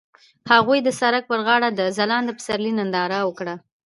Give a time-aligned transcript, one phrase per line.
[0.51, 3.55] هغوی د سړک پر غاړه د ځلانده پسرلی ننداره وکړه.